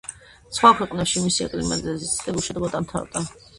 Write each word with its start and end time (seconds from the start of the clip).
სხვა 0.55 0.71
ქვეყნებში 0.79 1.23
მისი 1.27 1.47
აკლიმატიზაციის 1.49 2.17
ცდები 2.17 2.45
უშედეგოდ 2.45 2.77
დამთავრდა. 2.79 3.27